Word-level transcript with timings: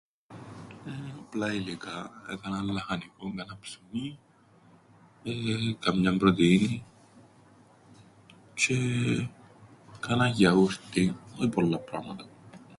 Ε, 0.85 0.91
απλά 1.19 1.53
υλικά: 1.53 2.11
κανέναν 2.41 2.71
λαχανικόν, 2.71 3.35
κανέναν 3.35 3.57
ψουμίν, 3.59 4.17
εεε... 5.23 5.73
καμιάν 5.79 6.17
πρωτεΐνην, 6.17 6.81
τζ̆αι... 8.55 9.29
κανέα 9.99 10.27
γιαούρτιν, 10.27 11.15
όι 11.39 11.49
πολλά 11.49 11.77
πράματα. 11.79 12.25